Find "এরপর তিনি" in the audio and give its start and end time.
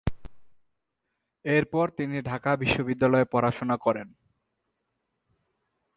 1.45-2.17